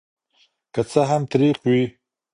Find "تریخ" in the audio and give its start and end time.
1.31-1.57